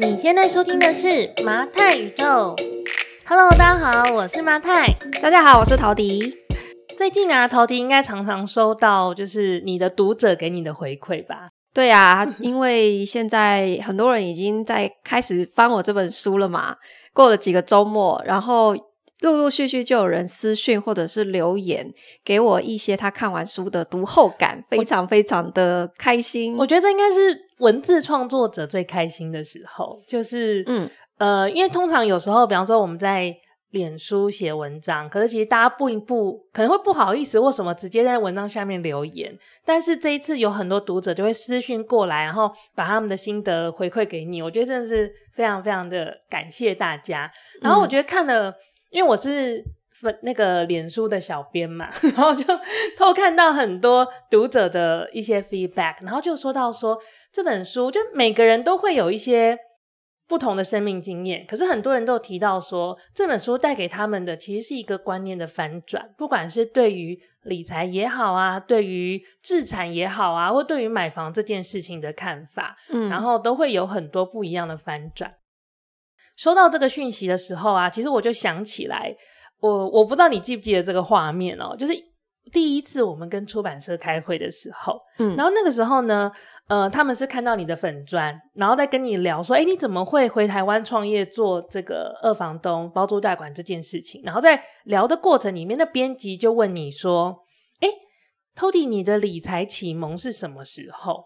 [0.00, 2.56] 你现在收听的是麻太宇宙。
[3.26, 4.96] Hello，大家好，我是麻太。
[5.20, 6.38] 大家好，我是陶迪。
[6.96, 11.50] 最近啊，陶迪应该常常收到就是你的读者给你的回馈吧？
[11.74, 16.76] 对啊， 因为现在很多人已经在开始翻我这本书了嘛。
[17.12, 18.74] 过了几个周末，然后
[19.20, 21.92] 陆陆续续就有人私讯或者是留言
[22.24, 26.56] 给我一些他看完书的读后感，非常非常的开心。
[26.56, 27.50] 我觉得这应该是。
[27.60, 33.36] 文字创作者最开心的时候，就是嗯呃，因为通常有时候，比方说我们在
[33.72, 39.30] 脸书写文章，可是其实大家不一步可能会不好意思或什么，直接在文章下面留言。
[39.62, 44.40] 但是这一次有很多读者就会私讯过来，然后把他们的心得回馈给你。
[44.40, 47.30] 我觉得真的是非常非常的感谢大家。
[47.60, 48.54] 然后我觉得看了，嗯、
[48.90, 50.18] 因为我是粉。
[50.22, 52.44] 那个脸书的小编嘛， 然后就
[52.96, 56.98] 偷看到很多读者的一些 feedback，然后就说到说
[57.32, 59.58] 这本书，就每个人都会有一些
[60.26, 75.34] 不同的生命经验，可是很多人都有提到说这本书带给他们的其实是一个观念的反转，不管是对于理财也好啊，对于置产也好啊，或对于买房这件事情的看法，嗯，然后都会有很多不一样的反转。
[76.40, 79.14] 收到这个讯息的时候啊，其实我就想起来。
[79.60, 81.92] 我我不知道你记不记得这个画面哦，就是
[82.50, 86.32] 第一次我们跟出版社开会的时候，嗯，然后那个时候呢，
[86.66, 94.22] 呃，他们是看到你的粉砖，然后再跟你聊说，哎，你怎么会回台湾创业做这个二房东包租代管这件事情？
[94.24, 97.36] 然后在聊的过程里面，那编辑就问你说，
[97.80, 97.88] 哎
[98.56, 101.22] ，Tody，你的理财启蒙是什么时候？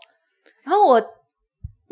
[0.65, 1.01] 然后我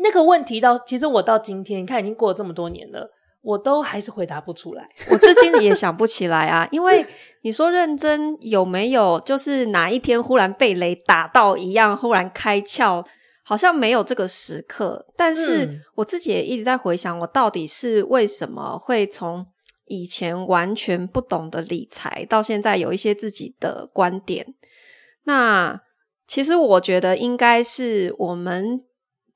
[0.03, 3.09] 那个问题到，其实我到今天，你看已经过了这么多年了。
[3.41, 6.65] 我都还是回答不出来，我至今也想不起来啊。
[6.71, 7.05] 因为
[7.41, 13.05] 你说认真有没有，就是哪一天忽然被雷打到一样，忽然开窍，
[13.43, 15.07] 好像没有这个时刻。
[15.17, 19.45] 但是我自己也一直在回想，我到底是为什么会从
[19.87, 24.55] 以前完全不懂得理财，到现在有一些自己的观点。
[25.25, 25.81] 那
[26.25, 28.85] 其实我觉得应该是我们。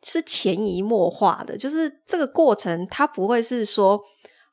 [0.09, 4.01] 是潜移默化的，就是这个过程，它不会是说，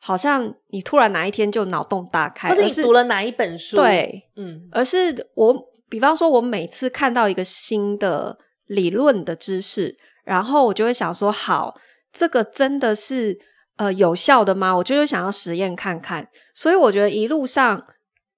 [0.01, 5.55] 好像你突然哪一天就脑洞大开，或者你读了哪一本书，对，嗯，而是我，
[5.89, 11.77] 比方说，我每次看到一个新的理论的知识，然后我就会想说，好，
[12.13, 13.39] 这个真的是
[13.77, 14.77] 呃有效的吗？
[14.79, 17.87] 我就会想要实验看看，所以我觉得一路上，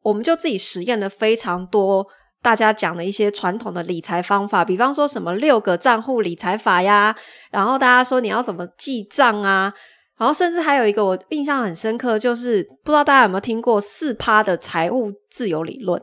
[0.02, 2.06] 我们就自己实验了非常多。
[2.46, 7.12] 大家讲的一些传统的理财方法，比方说什么六个账户理财法呀，
[7.50, 9.74] 然后大家说你要怎么记账啊，
[10.16, 16.00] 然后甚至还有一个我印象很深刻，就是不知道大家有没有听过四趴的财务自由理论。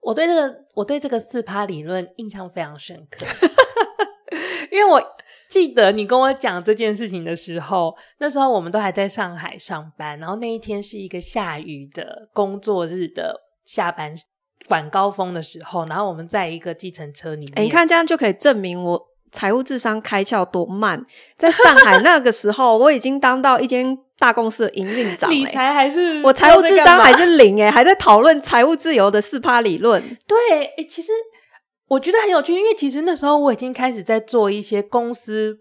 [0.00, 3.24] 我对这个我对这个四趴理论印象非常深刻，
[4.72, 5.00] 因为我
[5.48, 14.12] 记得你跟我讲这件事情的时候，那时候我们都还在上海上班，然后那一天是一个下雨的工作日的下班。
[14.68, 21.04] 晚高峰的时候，然后我们在一个计程车里面，欸，你看这样就可以证明我财务智商开窍多慢。
[21.36, 30.02] 在上海那个时候，我已经当到一间大公司的营运长，理财还是我财务智商还是零诶， 还在讨论财务自由的四趴理论。
[30.26, 31.12] 对，欸，其实
[31.88, 35.58] 我觉得很有趣，因为其实那时候我已经开始在做一些公司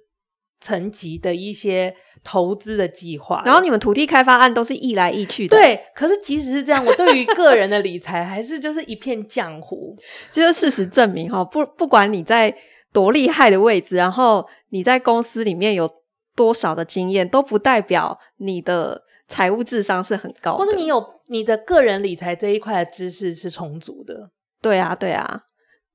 [0.61, 1.95] 层级的一些。
[2.23, 5.57] 投资的计划，然后你们土地开发案都是易来易去的。
[5.57, 9.93] 对，可是即使是这样，我对于个人的理财还是就是一片浆糊。
[10.31, 12.55] 就是事实证明，哈，不不管你在
[12.93, 15.89] 多厉害的位置，然后你在公司里面有
[16.33, 24.29] 多少的经验，都不代表你的财务智商是很高的，或是你有你的个人理财这一块的知识是充足的。
[24.61, 25.41] 对啊，对啊。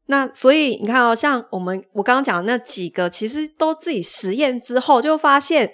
[0.08, 5.72] 那所以你看哦，像我们我刚刚讲的那几个，其实都自己实验之后就发现。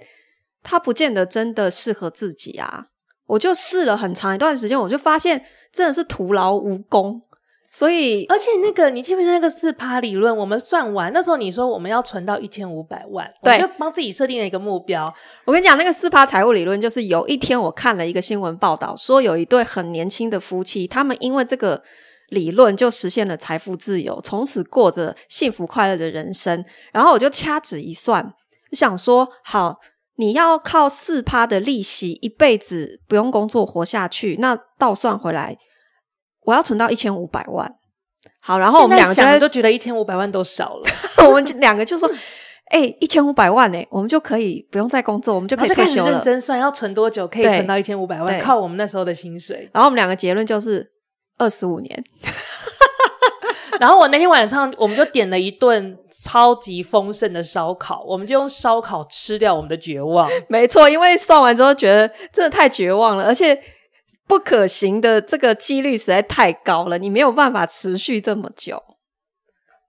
[0.65, 2.87] 他不见得真的适合自己啊！
[3.27, 7.23] 我就试了很长一段时间，我就发现真的是徒劳无功。
[7.71, 10.37] 所以，而且那个你记不记得那个四趴理论？
[10.37, 15.13] 我们算完那时候，你说我们要存到一千五百万，对，我就帮自己设定了一个目标。
[15.45, 21.83] 我跟你讲，那个四趴财务理论，就是有一天我看了一个新闻报道，说有一对很年轻的夫妻，他们因为这个
[22.29, 26.65] 理论就实现了财富自由，从此过着幸福快乐的人生。
[26.93, 28.23] 然后我就掐指一算，
[28.71, 29.81] 就想说好。
[30.17, 35.57] 你要靠四趴的利息一辈子不用工作活下去，那倒算回来，
[36.43, 37.75] 我要存到一千五百万。
[38.41, 40.85] 好，然后我们两个就都觉得一千五百万都少了，
[41.27, 42.07] 我们两个就说
[42.71, 48.39] ：“哎、欸，一千五百万哎、欸，我们就可以不用再工作，我们就可以退休了。”认真算要存多久可以存到一千五百万？
[48.39, 49.69] 靠我们那时候的薪水。
[49.73, 50.87] 然后我们两个结论就是
[51.39, 52.05] 二十五年。
[53.81, 60.31] 然后我那天晚上，我们就点了一顿超级丰盛的烧烤，我们就用烧烤吃掉我们的绝望。
[60.49, 63.61] 没错，因为算完之后觉得真的太绝望了，而且
[64.27, 68.83] 不可行的这个几率实在太高了，你没有办法持续这么久。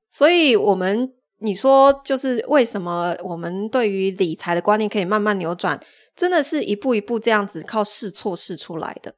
[0.10, 5.80] 所以，我们你说就是为什么我们对于理财的观念可以慢慢扭转，
[6.16, 9.14] 真的是一步一步这样子靠试错试出来的。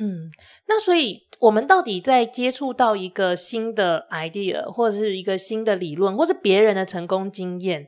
[0.00, 0.30] 嗯，
[0.68, 7.84] 那所以我们到底在接触到一个新的 idea，或者是一个新的理论，或是别人的成功经验，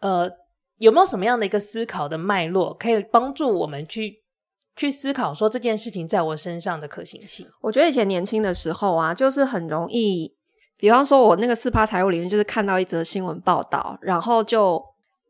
[0.00, 0.28] 呃，
[0.78, 4.22] 有没有什么样的一个思考的脉络，可以帮助我们去
[4.74, 7.46] 去思考说这件事情在我身上的可行性？
[7.60, 10.34] 我觉得以前年轻的时候啊，就是很容易，
[10.76, 14.82] 比方说我那个四趴财务理论，就是看到一则新闻报道，然后就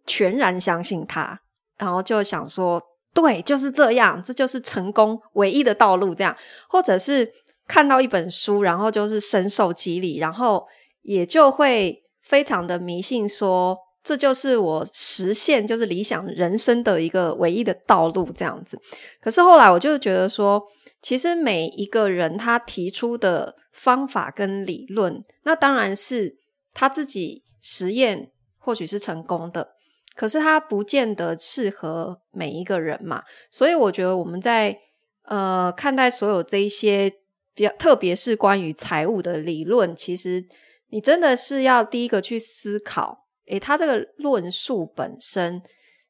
[0.06, 1.38] 全然相信它，
[1.76, 2.82] 然后就想说。
[3.14, 6.12] 对，就是这样，这就是成功唯一的道路。
[6.12, 6.36] 这样，
[6.68, 7.30] 或者是
[7.68, 10.66] 看到一本书，然后就是深受激励，然后
[11.02, 18.28] 也就会非常的迷信说，这就是我实现就是理想人生的一个唯一的道路。
[18.34, 18.76] 这样子，
[19.20, 20.60] 可是后来我就觉得说，
[21.00, 26.36] 其实每一个人他提出的方法跟理论，那当然是
[26.72, 29.73] 他自己实验，或许是成功的。
[30.14, 34.78] 可是它不见得适合每一个人嘛，所以我觉得我们在
[35.24, 37.10] 呃看待所有这一些
[37.54, 40.44] 比较，特别是关于财务的理论，其实
[40.90, 45.60] 你真的是要第一个去思考，诶，它这个论述本身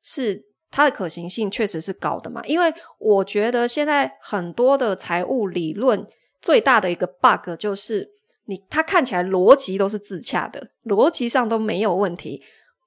[0.03, 2.43] 是它的可行性确实是高的嘛？
[2.45, 6.07] 因为我觉得现在很多的财务理论
[6.43, 8.11] 最大的一个 bug 就是
[8.45, 12.43] 你它看起来逻辑都是自洽的，逻辑上都没有问题。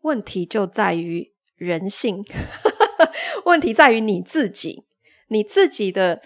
[0.07, 2.23] 问题就在于人性，
[3.43, 4.85] 问题在于你自己，
[5.27, 6.21] 你自己的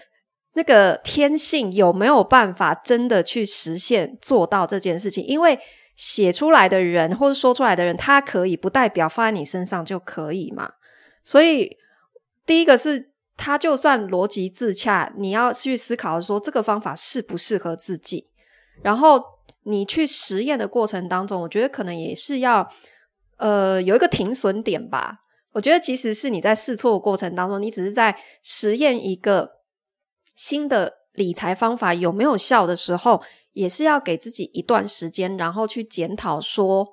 [0.52, 5.24] 那个天性有没有办法真的去实现做到这件事情？
[5.24, 5.58] 因为
[5.96, 10.74] 写出来的人或者说出来的人，他可以不代表放在你身上就可以嘛。
[11.24, 11.76] 所以
[12.46, 18.28] 第一个是他就算逻辑自洽，你要去思考说这个方法适不适合自己，
[18.82, 19.20] 然后
[19.64, 22.70] 你去实验的过程当中，我觉得可能也是要。
[23.42, 25.18] 呃，有一个停损点吧。
[25.50, 29.50] 我觉得，其实是你在试错的过程当中，你只是在实验一个
[30.36, 33.20] 新的理财方法有没有效的时候，
[33.52, 36.86] 也是要给自己一段时间，然后去检讨说，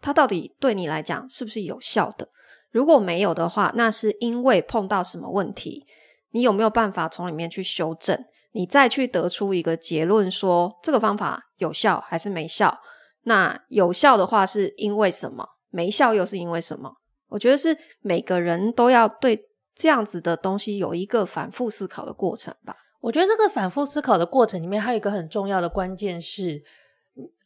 [0.00, 2.28] 它到底对你来讲是不是有效的。
[2.70, 5.84] 如果没有的话，那是因为碰到什么问题，
[6.30, 12.78] 你有没有办法从里面去修正，你再去得出一个结论，说这个方法有效还是没效？
[13.24, 15.55] 那有效的话，是因为什么？
[15.76, 16.90] 没效又是因为什么？
[17.28, 19.38] 我觉得是每个人都要对
[19.74, 22.74] 这样子的东西有一个反复思考的过程吧。
[23.02, 26.62] 我觉得这个反复思考的过程里面还有一个很重要的关键是，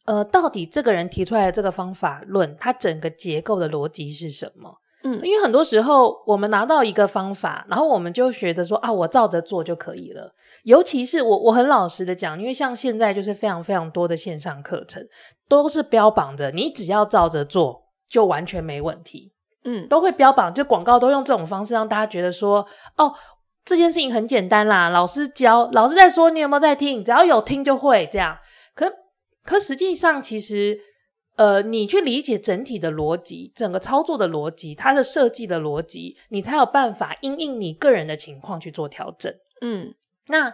[0.05, 4.77] 呃，到底这个人提出来的这个方法论，它整个结构的逻辑是什么？
[5.03, 10.33] 嗯，因为很多时候我们拿到一个方法，然后我们就觉得说啊，我照着做就可以了。
[10.63, 15.03] 尤其是我，我很老实的讲，因为像现在就是非常非常多的线上课程
[15.49, 17.80] 都是标榜着你只要照着做。
[18.11, 19.31] 就完全没问题，
[19.63, 22.67] 嗯，都会标榜，就广告都用这种方式让大家觉得说，
[22.97, 23.15] 哦，
[23.63, 27.01] 这件事情很简单啦，老师教，老师在说，你有没有在听？
[27.01, 28.37] 只要有听就会这样。
[28.75, 28.91] 可
[29.45, 30.77] 可实际上，其实，
[31.37, 39.33] 呃，你去理解整体的逻辑，整个操作的逻辑，它的设计的逻辑，你才有办法因应你个人的情况去做调整。
[39.61, 39.95] 嗯，
[40.27, 40.53] 那。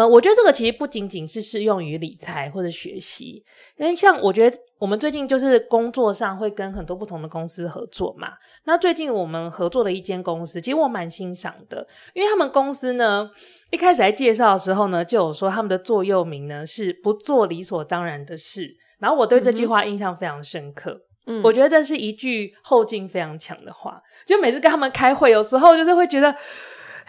[0.00, 3.44] 呃，我觉得这个其实不仅仅是适用于理财或者学习，
[3.76, 8.28] 因为像我觉得我们最近就是工作上会跟很多不同的公司合作嘛。
[8.64, 13.28] 那最近我们合作的一间公司，其实我蛮欣赏的，因为他们公司呢
[13.70, 18.74] 一开始在介绍的时候呢，就有说他们的座右铭呢是不做理所当然的事。
[19.00, 24.00] 然后我对这句话印象非常深刻，嗯，我觉得这是一句后劲非常强的话。
[24.24, 26.34] 就每次跟他们开会，有时候就是会觉得。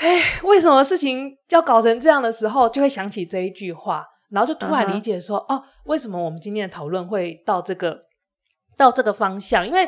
[0.01, 5.59] 哎，为什么事情要搞成这样的时候，就会想起这一句话，然后就突然理解说，uh huh.
[5.59, 7.95] 哦，为什么我们今天的讨论会到这个
[8.75, 9.65] 到这个方向？
[9.65, 9.87] 因为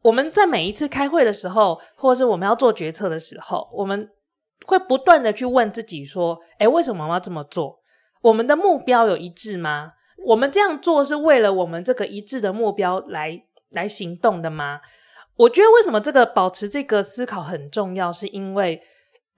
[0.00, 4.08] 我们在每一次开会的时候，或者是我们要做决策的时候，我们
[4.64, 7.80] 会不断的去问自己说，哎，为什么我们要这么做？
[8.22, 9.92] 我们的目标有一致吗？
[10.24, 13.38] 我们这样做是为了我们这个一致的目标来
[13.68, 14.80] 来行动的吗？
[15.36, 18.80] 我觉得为什么这个保持这个思考很重要，是因为。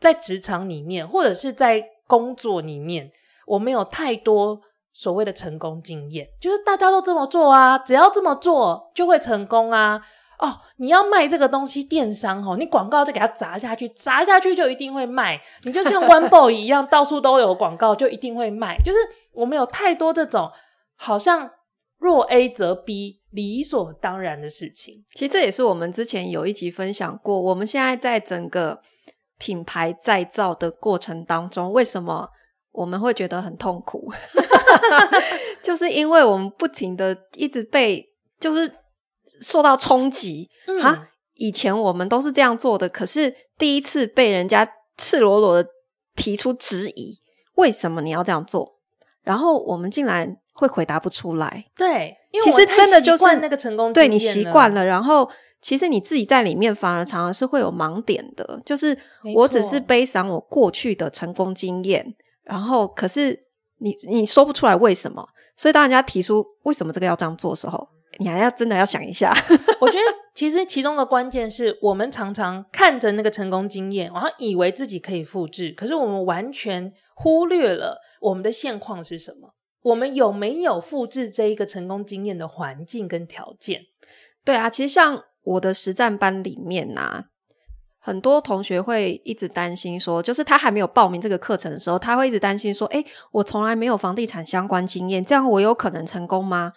[0.03, 3.13] 在职场里面，或者是在工作里面，
[3.47, 4.61] 我们有太多
[4.93, 10.03] 所谓的成功经验，就是大家都这么做啊，只要这么做就会成功啊。
[10.41, 15.41] 哦，你要卖这个东西，电商哦，你广告就给它砸下去，砸下去就一定会卖。
[15.63, 18.77] 你就像 One Boy 一样，到处都有广告，就一定会卖。
[18.85, 18.99] 就是
[19.33, 20.51] 我们有太多这种
[20.97, 21.49] 好像
[21.99, 25.05] 若 A 则 B，理所当然的事情。
[25.15, 28.83] 其实这也是我们之前有一集分享过，我们现在在整个
[29.43, 32.29] 品牌再造的过程当中，为什么
[32.71, 34.09] 我们会觉得很痛苦？
[35.61, 38.09] 就是因为我们不停的一直被
[38.39, 38.73] 就是
[39.41, 40.49] 受到冲击
[40.81, 44.65] 哈、嗯，以前我们都是这样做的，可是第一次被人家
[44.97, 45.69] 赤裸裸的
[46.15, 47.19] 提出质疑，
[47.57, 48.79] 为什么你要这样做？
[49.25, 51.65] 然后我们竟然会回答不出来。
[51.77, 55.29] 对，因为其实真的就是那个成功，对你习惯了，然后
[55.63, 58.61] 其实你自己在里面反而常常是会有盲点的。
[58.67, 58.97] 就是
[59.35, 63.45] 我只是背上我过去的成功经验，然后可是
[63.79, 65.27] 你你说不出来为什么。
[65.57, 67.87] 所以当人家提出为什么这个要这样做的时候，
[68.19, 69.33] 你还要真的要想一下。
[69.81, 70.05] 我觉得
[70.35, 79.55] 其实其中的关键是我们常常看着那个成功经验，然后以为自己可以复制，可是我们完全忽略了我们的现况是什么？
[79.83, 83.83] 我们有没有复制这一个成功经验的环境跟条件？
[84.45, 87.27] 对啊，其实像我的实战班里面啊，
[87.99, 96.73] 很多同学会一直担心说，就是他还没有报名这个课程的时候，他会一直担心说，诶，我从来没有房地产相关经验，这样我有可能成功吗？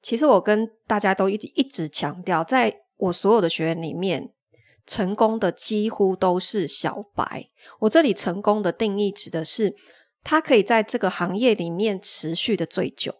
[0.00, 4.30] 其实我跟大家都一直一直强调，在我所有的学员里面，
[4.86, 7.46] 成功的几乎都是小白。
[7.80, 9.74] 我这里成功的定义指的是，
[10.22, 13.14] 他可以在这个行业里面持续的最久，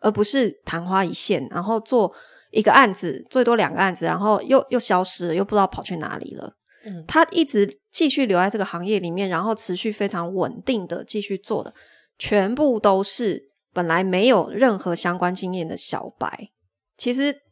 [0.00, 2.14] 而不是昙花一现，然后做
[2.50, 6.56] 一个案子，最多两个案子，然后又又消失了，又不知道跑去哪里了。
[6.84, 11.72] 嗯，他一直继续留在这个行业里面，然后持续非常稳定的继续做的，
[12.18, 16.50] 全部都是本来没有任何相关经验的小白。
[16.96, 17.42] 其实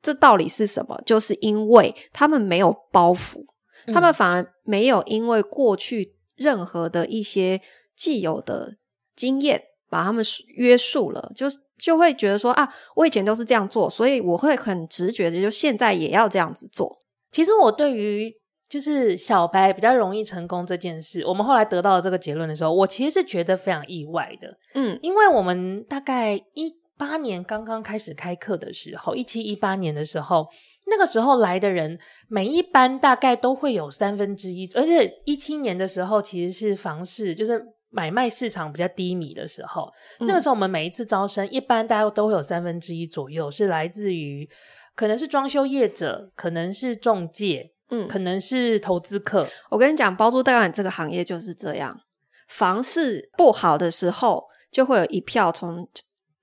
[0.00, 1.00] 这道理是什么？
[1.04, 3.44] 就是因为他们没有包袱，
[3.92, 7.60] 他们反而没有因为过去任何的一些。
[7.94, 8.78] 既有的
[9.14, 10.24] 经验把他们
[10.56, 11.46] 约束了，就
[11.82, 16.96] 就会觉得说啊，我以前都是这样做，所以我会很直觉的，就现在也要这样子做。
[17.32, 18.32] 其实我对于
[18.68, 24.56] 就是小白比较容易成功这件事，我们后来得到了这个结论的时候，我其实是觉得非常意外的。
[24.74, 30.46] 嗯，因为我们大概一八年刚刚开始开课的时候，一七一八年的时候。
[30.84, 31.96] 那个时候来的人，
[32.28, 39.88] 每一班大概都会有三分之一，而且一七年的时候其实是房市就是买卖市场比较低迷的时候。
[40.18, 40.26] 嗯。
[40.26, 44.48] 那个时候我们每一次招生，一般大家都会有三分之一左右是来自于，
[44.96, 49.46] 可能是装修业者，可能是中介，嗯，可能是投资客。
[49.70, 52.00] 我跟你讲，包租代管这个行业就是这样，
[52.48, 55.88] 房市不好的时候，就会有一票从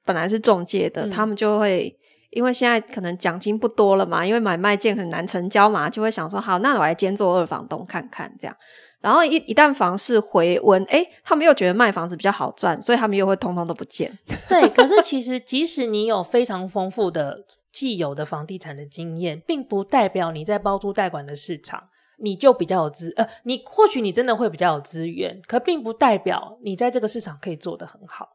[0.05, 1.97] 本来是中介的，嗯，他们就会。
[2.31, 8.55] 因为现在可能奖金不多了嘛，因为买卖件很难成交嘛，就会想说好，那我来兼做二房东看看这样。
[9.01, 14.17] 然后一一旦房市回温，哎，他们又觉得卖房子比较好赚，所以他们又会通通都不见。
[14.47, 21.83] 对， 可是其实即使你有非常丰富的既有的房地产的经验，并不代表你在包租代管的市场
[22.17, 28.27] 你就比较有资呃，你或许你真的会比较有资源，可并不代表你在这个市场可以做得很好。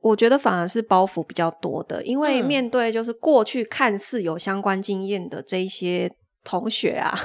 [0.00, 6.08] 我觉得反而是包袱比较多的，因为面对就是过去看似有相关经验的这一些
[6.44, 7.18] 同学啊，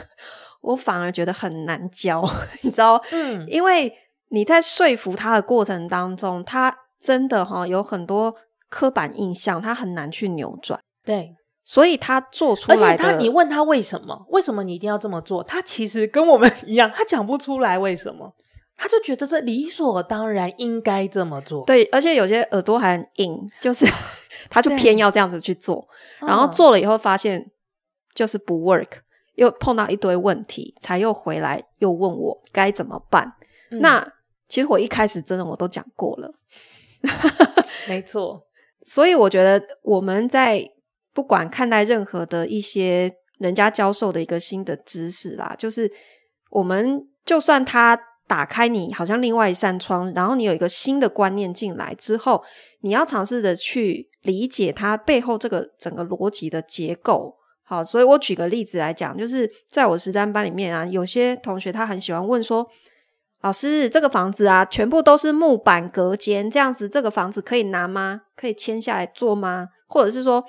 [0.63, 2.24] 我反而觉得很难教，
[2.63, 3.00] 你知道？
[3.12, 3.93] 嗯，因为
[4.29, 8.34] 你在说服他的过程当中，他真的哈有很多
[8.70, 10.79] 刻板印象，他很难去扭转。
[11.05, 14.25] 对，所以他做出来的，而且他你问他为什么？
[14.29, 15.43] 为什么你一定要这么做？
[15.43, 18.34] 他其实跟我们一样，他讲不出来为什么。
[18.75, 23.86] 他就觉得这理所当然应该这么做，对，而且有些耳朵还很硬，就是
[24.50, 25.88] 他就偏要这样子去做，
[26.20, 27.51] 然后做了以后发现
[28.15, 28.88] 就是不 work，
[29.35, 33.33] 又碰到一堆问题，才又回来又问我该怎么办。
[33.71, 34.13] 嗯、那
[34.47, 36.33] 其实我一开始真的我都讲过了，
[37.87, 38.45] 没错。
[38.85, 40.63] 所以我觉得我们在
[41.13, 45.91] 不管看待任何的一些人家教授的一个新的知识啦，就是
[46.49, 47.99] 我们就算他。
[48.25, 52.41] 打开你好像另外一扇窗，然后你有一个新的观念进来之后，
[52.79, 57.35] 你要尝试的去理解它背后这个整个逻辑的结构。
[57.74, 62.70] 好，所以我举个例子来讲，就是在我实战班里面啊，有些同学他很喜欢问说
[63.42, 68.22] ：“老师，这个房子啊，全部都是木板隔间，这样子这个房子可以拿吗？
[68.36, 69.70] 可以签下来做吗？
[69.88, 70.46] 或者是说，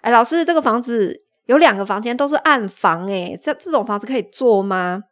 [0.00, 5.04] 哎，老师，这个房子有两个房间都是暗房，哎，这这种房子可以做吗？”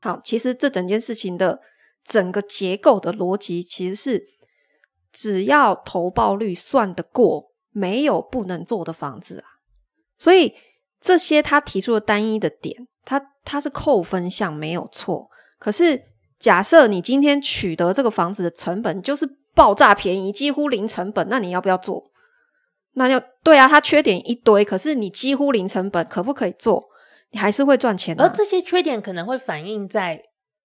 [0.00, 1.58] 好，其实这整件事情的
[2.04, 4.24] 整个结构的逻辑，其实是
[5.10, 9.58] 只要投报率算得过，没有不能做的房子啊。
[10.16, 10.54] 所以
[11.04, 15.28] 这些他提出的单一的点，他他是扣分项没有错。
[15.58, 16.02] 可是
[16.38, 22.02] 假设你今天取得这个房子的成本就是爆炸便宜，几乎零成本，那你要不要做？
[22.94, 26.82] 那要对啊，它缺点一堆，可是你几乎零成本，可不可以做？
[27.32, 28.24] 你还是会赚钱的。
[28.24, 30.22] 而这些缺点可能会反映在，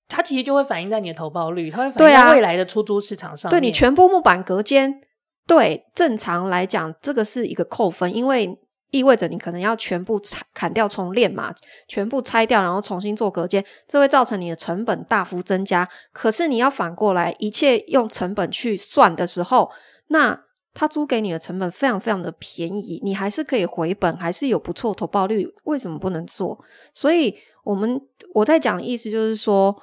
[0.08, 3.52] 它其实就会反映在你的投报率，它会反映在未来的出租市场上面。
[3.52, 5.02] 对啊，对你全部木板隔间，
[5.46, 8.58] 对，正常来讲，这个是一个扣分，因为
[8.92, 11.54] 意味着你可能要全部拆砍掉重练嘛，
[11.88, 15.88] 全部拆掉，然后重新做隔间，这会造成你的成本大幅增加。
[16.12, 19.70] 可是你要反过来，一切用成本去算的时候，
[20.08, 20.44] 那。
[20.72, 26.58] 他租给你的成本非常非常的便宜，你还是可以回本，还是有不错投报率，为什么不能做？
[26.94, 28.00] 所以，我们
[28.36, 29.76] 我在讲的意思就是说，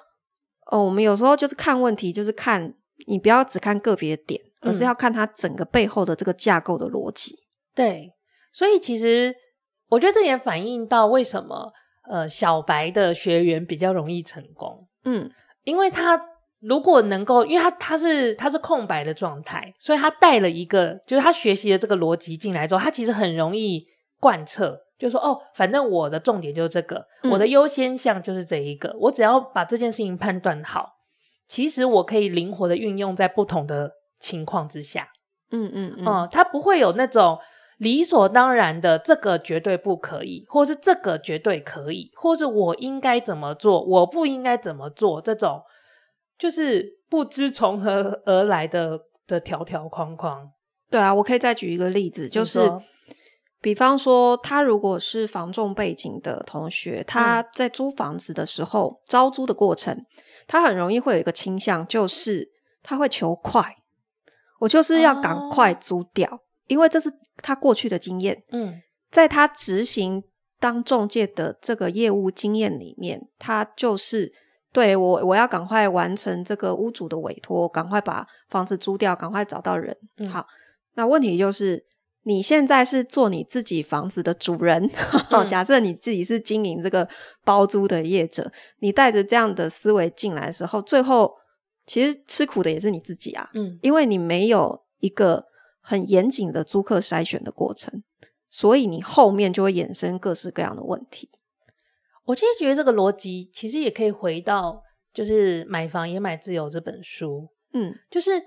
[0.70, 2.72] 呃，我们有时候就是看问题，就是看
[3.08, 7.36] 你不要只看个别的点，而是要看它整个背后的这个架构的逻辑。
[7.74, 8.12] 对，
[8.56, 9.34] 所以其实
[9.88, 11.72] 我觉得这也反映到为什么
[12.08, 15.30] 呃小白的学员比较容易成功，嗯，
[15.64, 16.18] 因为他。
[16.60, 23.86] 如果能够，因为他他是他是空白的状态，所以他带了一个，就是他学习的这个逻辑进来之后，他其实很容易
[24.18, 30.88] 贯彻，就说哦，反正我的重点就是这个，嗯、我的优先项就是这一个，我只要把这件事情判断好，
[31.46, 35.06] 其实我可以灵活的运用在不同的情况之下，
[35.50, 37.38] 嗯嗯嗯，哦、嗯，他不会有那种
[37.78, 45.62] 理所当然的这个绝对不可以，或是这个绝对可以，或是我应该怎么做，我不应该怎么做这种。
[46.38, 50.50] 就是不知从何而来的的条条框框。
[50.90, 52.70] 对啊，我可以再举一个例子，就是
[53.60, 59.98] 比方说，他如果是房仲背景的同学，他在租房子的时候，嗯、招租的过程，
[60.46, 62.50] 他很容易会有一个倾向，就是
[62.82, 63.76] 他会求快，
[64.60, 68.42] 我就是要赶快租掉，哦、因为这是他过去的经验。
[68.50, 68.74] 嗯，
[69.10, 70.22] 在他执行
[70.58, 74.32] 当中介的这个业务经验里面，他就是。
[74.72, 79.96] 对我，我要赶快完成这个屋主的委托，赶快把房子租掉，赶快找到人。
[80.18, 80.46] 嗯、好，
[80.96, 81.82] 那问题就是，
[82.24, 84.86] 你现在是做你自己房子的主人。
[85.30, 87.08] 嗯、 假设你自己是经营这个
[87.42, 91.32] 包租的业者，你带着这样的思维进来的时候，最后
[91.86, 93.48] 其实吃苦的也是你自己啊。
[93.54, 95.42] 嗯，因为你没有一个
[95.88, 98.02] 很严谨的租客筛选的过程，
[98.50, 101.30] 所以你后面就会衍生各式各样的问题。
[102.24, 104.82] 我其实觉得这个逻辑其实也可以回到，
[105.14, 108.30] 就是《买房也买自由》这本书，嗯，就是《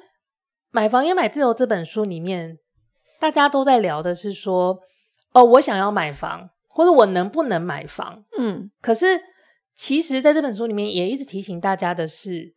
[0.72, 2.60] 买房也买自由》这本书里面，
[3.22, 4.78] 大家都在聊的是说，
[5.32, 9.22] 哦，我想要买房，或者我能不能买房，嗯，可是
[9.74, 12.54] 其实在这本书里面也一直提醒大家的是，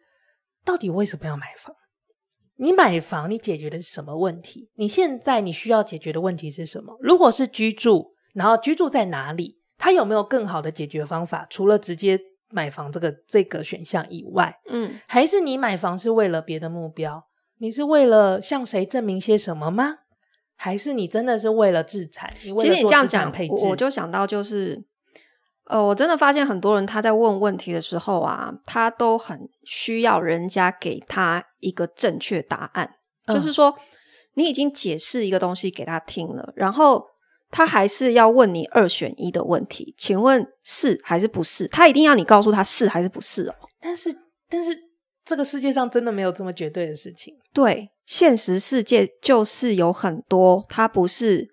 [0.65, 1.77] 到底为什么要买房？
[2.63, 4.71] 你买房，你解决的是什么问题？
[4.77, 6.97] 你现在你需要解决的问题是什么？
[7.01, 9.59] 如果是居住，然后居住在哪里？
[9.77, 11.45] 他有没有更好的解决方法？
[11.51, 12.21] 除了直接
[12.51, 17.25] 买房这个这个选项以外，嗯，还是你买房是为了别的目标？
[17.59, 19.97] 你是为了向谁证明些什么吗？
[20.55, 22.33] 还是你真的是为了制裁？
[22.41, 23.33] 其实你这样讲，
[23.69, 24.85] 我就想到就是，
[25.73, 32.91] 呃，我真的发现很多人他在问问题的时候啊，他都很需要人家给他一个正确答案，
[33.27, 33.75] 嗯，就是说
[34.35, 37.11] 你已经解释一个东西给他听了，然后。
[37.55, 41.69] 他还是要问你二选一的问题，请问是还是不是？
[41.69, 43.55] 他一定要你告诉他是还是不是哦。
[43.79, 44.11] 但是，
[44.49, 44.75] 但是
[45.23, 47.35] 这个世界上真的没有这么绝对的事情。
[47.53, 51.47] 对，现实世界就是有很多，它不是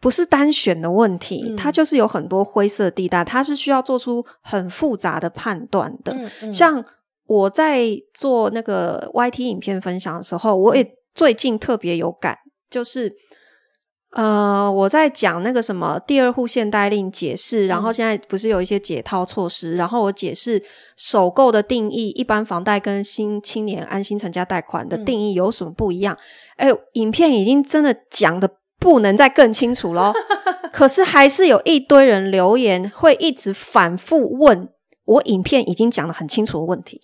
[0.00, 6.12] 不是单选的问题，嗯、它就是有很多灰色地带，它是需要做出很复杂的判断的。
[6.12, 6.84] 嗯嗯、像
[7.26, 12.36] 我在做那个 YT 影片分享的时候，我也最近特别有感，
[12.70, 13.14] 就是。
[14.12, 20.62] 呃，我在讲那个什么第二户限贷令解释，然后现在不是有一些解套措施，嗯、然后我解释
[20.96, 26.16] 首购的定义，一般房贷跟新青年安心成家贷款的定义有什么不一样？
[26.56, 28.48] 哎、嗯，影片已经真的讲得
[28.78, 30.12] 不能再更清楚了，
[30.72, 34.68] 可是还是有一堆人留言，会一直反复问
[35.04, 37.00] 我影片已经讲得很清楚的问题。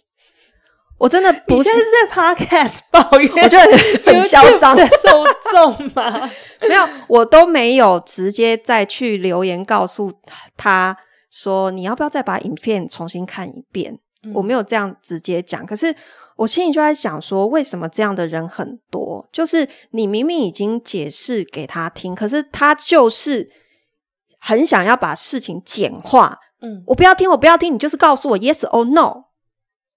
[0.99, 6.31] 我真的不是，是在 podcast 抱怨，我觉得很嚣张的受众嘛。
[6.63, 10.13] 没有，我都没有直接再去留言告诉
[10.57, 10.97] 他
[11.29, 13.99] 说，你要不要再把影片重新看一遍？
[14.25, 15.93] 嗯、我没有这样直接讲，可是
[16.43, 19.29] 我心里就在想说，为什么这样的人很多？
[19.33, 23.49] 就是你明明已经解释给他听，可是他就是
[24.41, 26.39] 很想要把事情简化。
[26.61, 29.25] 嗯，我不要听，我不要听，你就是告诉我 yes or no。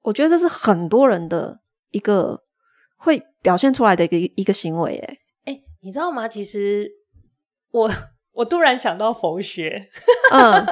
[0.04, 2.44] 我觉得这是很多人的一个
[2.98, 6.28] 会表现出来的一个一个行为，哎哎，你知道吗？
[6.28, 6.88] 其实
[7.72, 7.90] 我
[8.34, 9.90] 我突然想到佛学，
[10.32, 10.64] 嗯，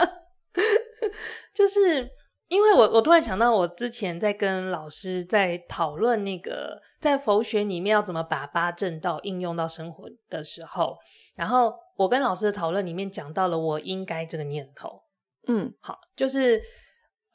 [1.54, 2.12] 就是
[2.54, 10.96] 因为我我突然想到，我之前在跟老师在讨论那个在佛学里面要怎么把八正道应用到生活的时候，
[11.36, 15.02] 然后我跟老师的讨论里面讲到了我应该这个念头。
[15.48, 16.62] 嗯，好，就是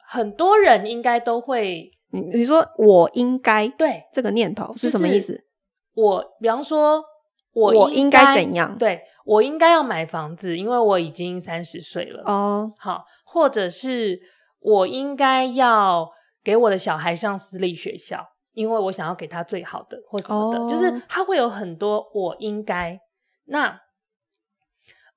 [0.07, 5.43] 很多人应该都会，你你说我应该对这个念头是什么意思？
[5.93, 7.03] 我比方说。
[7.51, 8.77] 我我应该怎样？
[8.77, 12.21] 对，我应该要买房子，因为我已经三十岁了。
[12.23, 14.17] 哦，好，或者是
[14.59, 16.09] 我应该要
[16.43, 20.59] 给我的小孩上私立学校，因为我想要给他最好的，或什么的。
[20.59, 22.99] 哦，就是他会有很多我应该。
[23.45, 23.79] 那，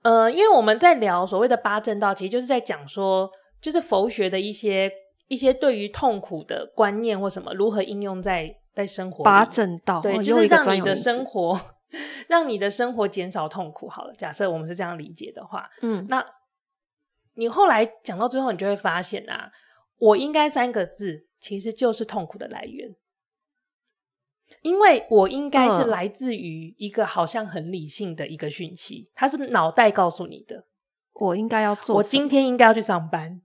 [0.03, 4.91] 呃，因为我们在聊所谓的八正道，其实就是在讲说，就是佛学的一些
[5.29, 9.23] 一些对于痛苦的观念或什么，如何应用在在生活。
[9.25, 11.61] 八正道，对，哦，就是让你的生活。
[12.27, 13.87] 让你的生活减少痛苦。
[13.87, 16.25] 好了，假设我们是这样理解的话，嗯，那
[17.35, 19.51] 你后来讲到最后，你就会发现啊，
[19.99, 22.95] 我应该三个字其实就是痛苦的来源，
[24.63, 30.67] 因为我应该是来自于一个好像很理性的一个讯息，它是脑袋告诉你的，
[31.15, 33.41] 我应该要做，我今天应该要去上班。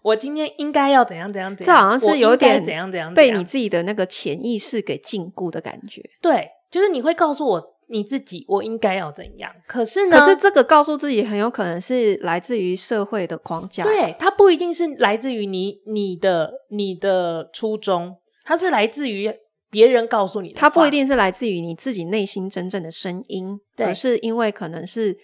[0.00, 1.66] 我今天应该要怎样怎样怎样？
[1.66, 6.00] 这好像是有点怎样怎样被你自己的那个潜意识给禁锢的感觉。
[6.22, 9.50] 对，就是你会告诉我你自己，我应该要怎样？
[9.66, 10.18] 可是呢？
[10.18, 13.84] 可是这个告诉自己很有可能是来自于社会的框架。
[13.84, 19.32] 对，它不一定是来自于你你的你的初衷，它是来自于
[19.70, 20.58] 别人告诉你的。
[20.58, 25.18] 它不一定是来自于你自己内心真正的声音，对，而是因为可能是。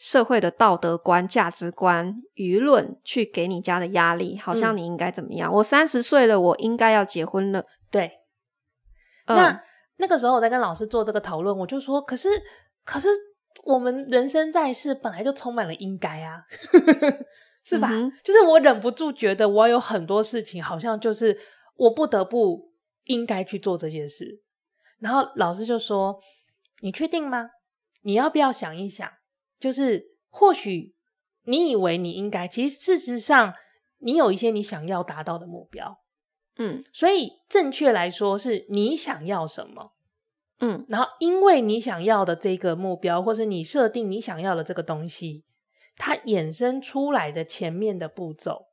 [0.00, 5.50] 社会的道德观、价值观、舆论去给你家的压力，好像你应该怎么样？
[5.50, 7.64] 嗯、我三十岁了，我应该要结婚了。
[7.90, 8.12] 对，
[9.26, 9.62] 嗯、那
[9.98, 12.28] 那个时候我在跟老师做这个讨论，我就说：可是，
[12.84, 13.08] 可是
[13.64, 16.42] 我们人生在世本来就充满了应该啊，
[17.64, 17.88] 是吧？
[17.90, 21.38] 嗯、就是我忍不住觉得，我有很多事情好像就是
[21.76, 22.72] 我不得不
[23.04, 24.40] 应该去做这件事。
[25.00, 26.18] 然后老师就说
[26.82, 27.50] ：“你确定吗？
[28.02, 29.08] 你要不要想一想？”
[29.60, 30.94] 就是，或许
[31.44, 33.52] 你以为你应该，其实事实上，
[33.98, 35.98] 你有一些你想要达到的目标，
[36.58, 39.92] 嗯，所以正确来说是你想要什么，
[40.60, 45.44] 嗯，然后因为你想要的这个目标，或是你设定你想要的这个东西，
[45.96, 48.66] 它衍生出来的前面的步骤，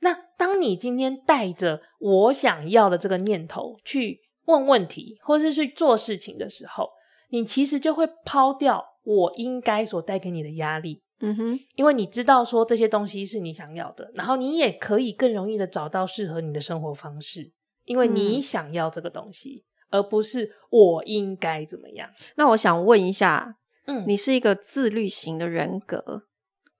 [0.00, 6.90] 那当你今天带着我想要的这个念头去问问题，或是去做事情的时候，
[7.30, 8.86] 你其实就会抛掉。
[9.02, 17.52] 我应该所带给你的压力，嗯哼，因为你知道说这些东西是你想要的，然后你也可以更容易的找到适合你的生活方式，
[17.84, 22.10] 因为你想要这个东西，嗯、而不是我应该怎么样。
[22.36, 26.24] 那我想问一下，嗯，你是一个自律型的人格，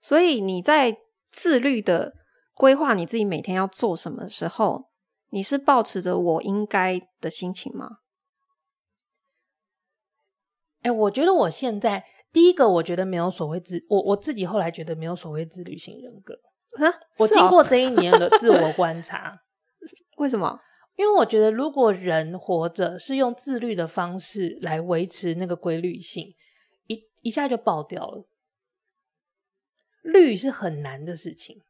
[0.01, 0.97] 所以你在
[1.31, 2.15] 自律的
[2.55, 4.87] 规划你自己每天要做什么的时候，
[5.29, 7.99] 你是保持着我应该的心情吗？
[10.83, 16.35] 哎，我觉得我现在第一个，我觉得没有所谓自我，我自己后来觉得没有所谓自律型人格。
[16.85, 19.43] 啊，我经过这一年的自我观察，
[20.19, 20.61] 为什么？
[20.97, 26.35] 因为我觉得如果人活着是用自律的方式来维持那个规律性，
[26.87, 28.27] 一一下就爆掉了。
[30.03, 31.61] 律是很难的事情，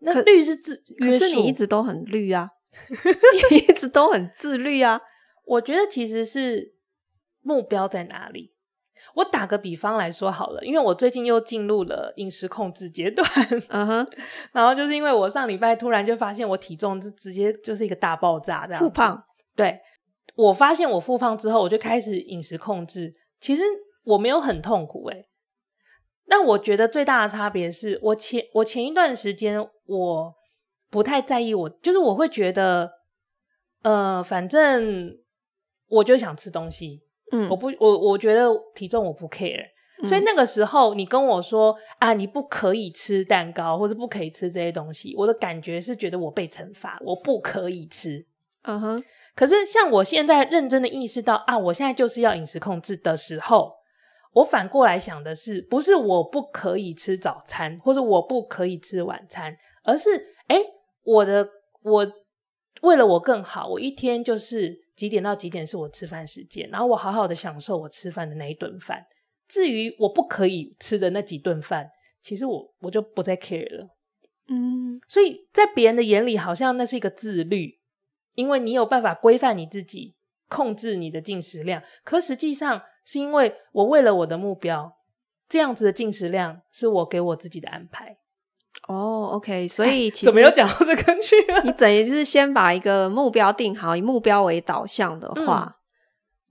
[0.00, 2.50] 那律是自，可是你一直都很律啊，
[3.50, 5.00] 你一直都很自律啊。
[5.44, 6.76] 我觉得其实是。
[7.40, 8.52] 目标在哪里？
[9.14, 13.26] 我打个比方来说好了，因为我最近又进入了饮食控制阶段，
[13.68, 14.06] 嗯哼，
[14.52, 19.22] 然后就是因为我上礼拜突然就发现我体重就直接就是一个大爆炸，这样复胖。
[19.56, 19.80] 对，
[20.36, 23.12] 我发现我复胖之后，我就开始饮食控制。
[23.40, 23.62] 其实
[24.04, 25.28] 我没有很痛苦诶，
[26.26, 30.34] 但我觉得最大的差别是我前我前一段时间我
[30.90, 32.90] 不太在意我，我就是我会觉得，
[33.82, 35.18] 呃，反正
[35.88, 37.02] 我就想吃东西。
[37.30, 39.64] 嗯，我不，我我觉得体重我不 care，
[40.02, 48.26] 嗯，所以那个时候你跟我说啊，你不可以吃蛋糕，或是不可以吃这些东西，我的感觉是觉得我被惩罚，我不可以吃。
[48.62, 49.04] 嗯哼。
[49.34, 53.72] 可是像我现在认真的意识到啊，我现在就是要饮食控制的时候，
[54.32, 60.10] 我反过来想的是，不是我不可以吃早餐，或者我不可以吃晚餐，而是
[60.48, 60.62] 诶，
[61.04, 61.48] 我的
[61.84, 62.06] 我
[62.82, 64.87] 为了我更好，我一天就是。
[64.98, 69.06] 几点到几点是我吃饭时间，然后我好好的享受我吃饭的那一顿饭。
[69.46, 71.88] 至于我不可以吃的那几顿饭，
[72.20, 73.96] 其实我我就不再 care 了。
[74.48, 77.78] 嗯，所以在别人的眼里，好像那是一个自律，
[78.34, 80.16] 因为你有办法规范你自己，
[80.48, 81.80] 控制你的进食量。
[82.02, 84.98] 可实际上是因为我为了我的目标，
[85.48, 88.18] 这样子的进食量是我给我自己的安排。
[88.88, 91.62] 哦，OK，所以其实怎么又讲到这个去了？
[91.62, 95.76] 你等于是先把一个目标定好，以目标为导向的话，嗯、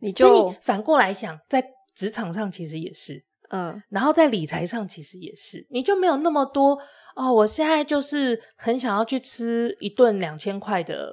[0.01, 1.63] 你就你反过来想，在
[1.95, 6.77] 职场上其实也是，嗯，然后在理财上其实也是，你就没有那么多
[7.15, 7.33] 哦。
[7.33, 11.11] 我现在就是很想要去吃一顿两千块的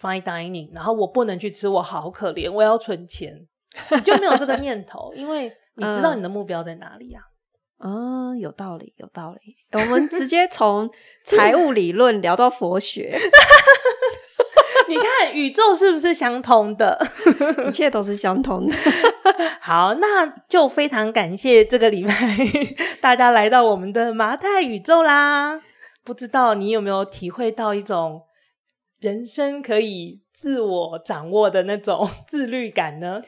[0.00, 3.34] fine dining，然后我不能去吃，我好可怜，我要存钱，
[3.90, 7.28] 你就没有这个念头，因为你知道你的目标在哪里呀、啊。
[7.78, 9.54] 嗯、 哦，有道理，有道理。
[9.78, 10.90] 我们直接从
[11.24, 13.18] 财务理论聊到佛学，
[14.88, 16.98] 你看宇宙是不是相通的？
[17.68, 18.74] 一切都是相通的。
[19.60, 22.12] 好，那就非常感谢这个礼拜
[23.00, 25.60] 大家来到我们的麻太宇宙啦。
[26.04, 28.22] 不知道你有没有体会到一种
[29.00, 33.20] 人生可以自我掌握的那种自律感呢？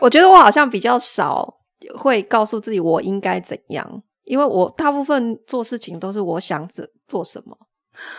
[0.00, 1.56] 我觉得我好像比较少。
[1.96, 7.56] 会告诉自己我应该怎样，因为我大部分做事情都是我想怎做什么，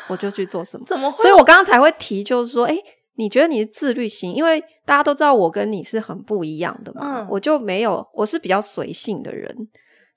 [0.07, 0.85] 我就去做什么。
[0.85, 1.17] 怎么会？
[1.17, 2.77] 所以我刚刚才会提，就是说，诶，
[3.15, 4.33] 你觉得你是自律型？
[4.33, 9.55] 因为大家都知道我跟你是很不一样的嘛，嗯、我就没有，我是比较随性的人，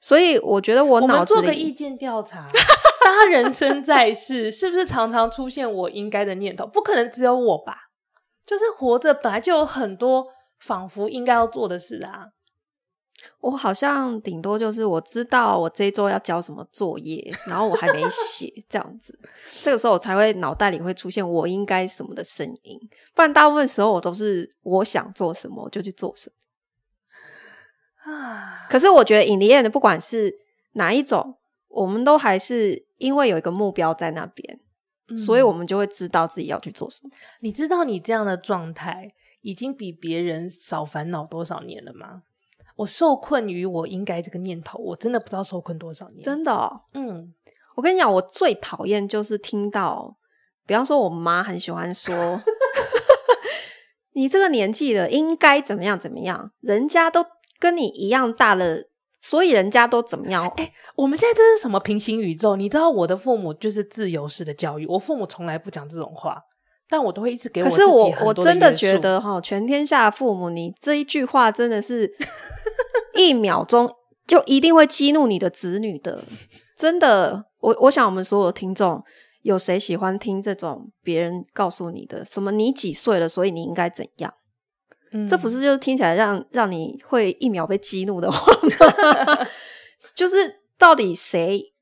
[0.00, 2.46] 所以我觉得我脑子里，我做个意见调查，
[3.04, 6.66] 大家人生在世，是不是常常出现我应该的念头？
[6.66, 7.76] 不可能只有我吧？
[8.44, 10.26] 就是活着本来就有很多
[10.60, 12.26] 仿佛应该要做的事啊。
[13.40, 19.18] 我好像顶多就是我知道我这一周要交什么作业，然后我还没写这样子，
[19.62, 22.78] 这个时候我才会脑袋里会出现我应该什么的声音，
[23.14, 26.30] 不然大部分时候我都是我想做什么我就去做什
[28.06, 28.66] 么啊。
[28.68, 30.34] 可是我觉得 in the end 不管是
[30.72, 31.36] 哪一种，
[31.68, 34.60] 我们都还是因为有一个目标在那边，
[35.08, 37.10] 嗯，所以我们就会知道自己要去做什么。
[37.40, 42.22] 你知道你这样的状态已经比别人少烦恼多少年了吗？
[42.76, 46.22] 我受困于我应该这个念头，我真的不知道受困多少年。
[46.22, 47.32] 真的哦，嗯，
[47.76, 50.16] 我跟你讲，我最讨厌就是听到，
[50.66, 52.40] 比方说我妈很喜欢说，
[54.14, 57.24] 你这个年纪了，应该怎么样怎么样，人家都
[57.60, 58.88] 跟你一样大了，
[59.20, 60.46] 所以人家都怎么样。
[60.56, 62.56] 哎，我们现在这是什么平行宇宙？
[62.56, 66.42] 你知道我的父母就是自由式的教育，我父母从来不讲这种话。
[66.86, 67.64] 但我都会一直给我。
[67.66, 72.06] 可是我我真的觉得哈，全天下父母，你这一句话真的是
[73.16, 73.90] 一秒钟
[74.26, 76.24] 就一定会激怒你的子女的。
[76.76, 79.02] 真的，我我想我们所有听众，
[79.42, 82.50] 有谁喜欢听这种别人告诉你的什么？
[82.50, 84.34] 你几岁了，所以你应该怎样？
[85.12, 89.46] 嗯，这不是就是听起来让让你会一秒被激怒的话吗？
[90.16, 91.72] 就是到底谁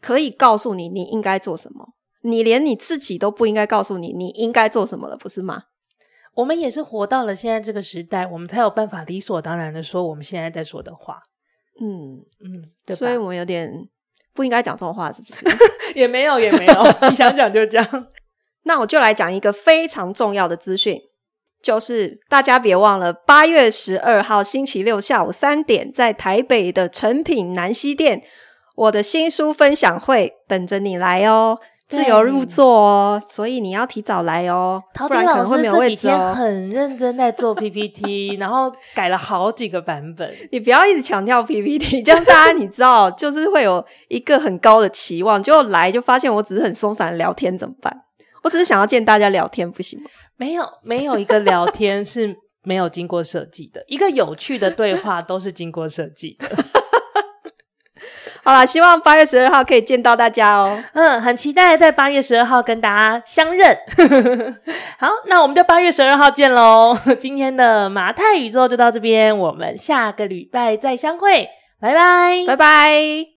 [0.00, 1.94] 可以告诉你你应该做什么？
[2.24, 5.62] 你连你自己都不应该告诉你你应该做什么了，不是吗？
[6.34, 11.20] 我们也是活到了现在这个时代，我们才有办法理所当然的说我们现在在说的话。
[11.80, 13.70] 嗯嗯，对，所以我们有点
[14.34, 15.44] 不应该讲这种话，是不是？
[15.98, 17.84] 也没有，也没有，你想讲就讲。
[18.64, 21.00] 那我就来讲一个非常重要的资讯，
[21.62, 28.22] 就是大家别忘了，八月十二号星期六下午三点，在台北的诚品南西店，
[28.76, 31.58] 我的新书分享会等着你来哦。
[31.92, 36.10] 自由入座哦，所以你要提早来哦，不然可能会没有位置哦。
[36.10, 40.32] 这几天很认真在做 PPT， 然后改了好几个版本。
[40.50, 47.94] 你不要一直强调 PPT， 这样大家你知道，就是会有一个很高的期望，结果来就发现我只是很松散的聊天，怎么办？
[48.42, 50.10] 我只是想要见大家聊天，不行吗？
[50.36, 56.81] 没有，没有一个聊天是没有经过设计的，一个有趣的对话都是经过设计的。
[58.44, 60.82] 好啦，希望八月十二号可以见到大家哦。
[60.94, 63.76] 嗯，很期待在八月十二号跟大家相认。
[64.98, 66.96] 好，那我们就八月十二号见喽。
[67.20, 71.48] 今天的马太宇宙就到这边，我们下个礼拜再相会，
[71.80, 73.31] 拜拜，拜拜。